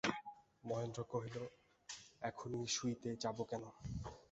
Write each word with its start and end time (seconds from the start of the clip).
মহেন্দ্র 0.63 1.01
কহিল, 1.11 1.37
এখনই 2.21 2.65
শুইতে 2.75 3.09
যাইব 3.21 3.39
কেন। 3.49 3.63